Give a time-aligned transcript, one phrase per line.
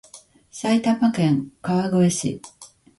[0.49, 2.41] 埼玉県川越市